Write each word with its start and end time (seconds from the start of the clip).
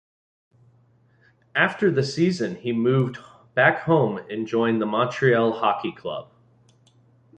After 1.53 1.91
the 1.91 2.01
season, 2.01 2.55
he 2.55 2.71
moved 2.73 3.19
back 3.53 3.81
home 3.83 4.17
and 4.31 4.47
joined 4.47 4.81
the 4.81 4.87
Montreal 4.87 5.51
Hockey 5.59 5.91
Club. 5.91 6.31